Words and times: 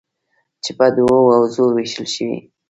چې 0.63 0.71
په 0.77 0.85
دوو 0.95 1.19
حوزو 1.35 1.63
ویشل 1.71 2.05
شوي: 2.15 2.37